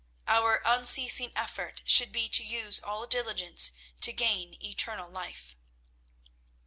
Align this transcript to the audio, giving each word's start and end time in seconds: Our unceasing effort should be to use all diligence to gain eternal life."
Our 0.25 0.63
unceasing 0.65 1.31
effort 1.35 1.83
should 1.85 2.11
be 2.11 2.27
to 2.29 2.43
use 2.43 2.79
all 2.79 3.05
diligence 3.05 3.69
to 3.99 4.11
gain 4.11 4.57
eternal 4.59 5.07
life." 5.11 5.55